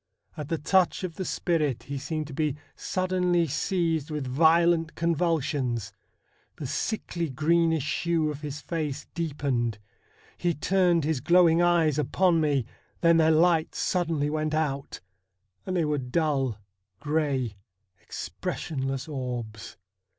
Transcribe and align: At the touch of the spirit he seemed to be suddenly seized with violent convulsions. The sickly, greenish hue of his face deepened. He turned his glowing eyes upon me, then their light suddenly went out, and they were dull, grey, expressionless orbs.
At 0.35 0.49
the 0.49 0.57
touch 0.57 1.03
of 1.03 1.17
the 1.17 1.23
spirit 1.25 1.83
he 1.83 1.99
seemed 1.99 2.25
to 2.25 2.33
be 2.33 2.55
suddenly 2.75 3.45
seized 3.45 4.09
with 4.09 4.25
violent 4.25 4.95
convulsions. 4.95 5.93
The 6.55 6.65
sickly, 6.65 7.29
greenish 7.29 8.01
hue 8.01 8.31
of 8.31 8.41
his 8.41 8.61
face 8.61 9.05
deepened. 9.13 9.77
He 10.39 10.55
turned 10.55 11.03
his 11.03 11.19
glowing 11.19 11.61
eyes 11.61 11.99
upon 11.99 12.41
me, 12.41 12.65
then 13.01 13.17
their 13.17 13.29
light 13.29 13.75
suddenly 13.75 14.31
went 14.31 14.55
out, 14.55 15.01
and 15.67 15.77
they 15.77 15.85
were 15.85 15.99
dull, 15.99 16.57
grey, 16.99 17.57
expressionless 18.01 19.07
orbs. 19.07 19.77